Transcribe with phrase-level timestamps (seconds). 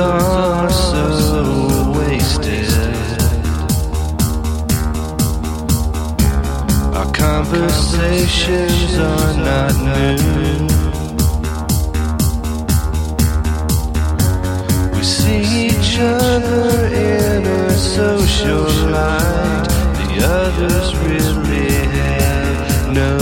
[0.00, 2.70] are so wasted.
[6.94, 10.66] Our conversations are not new.
[14.96, 19.68] We see each other in a social light.
[20.00, 23.19] The others really have no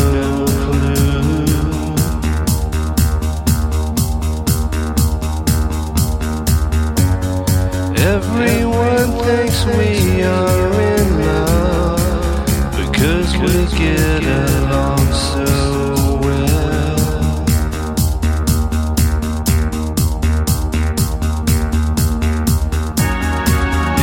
[10.00, 17.44] we are in love because we get along so well.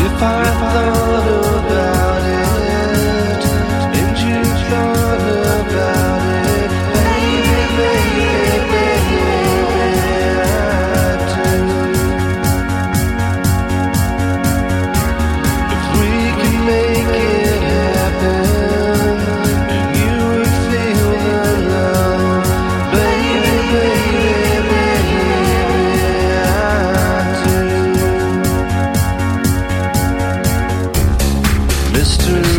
[0.06, 1.05] If I thought
[32.06, 32.55] Mysteries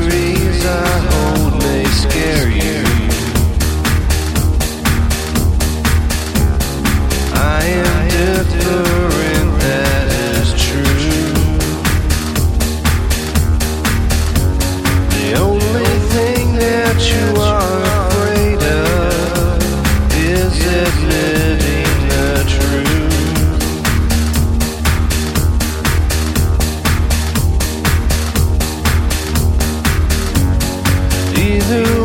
[31.69, 31.96] Either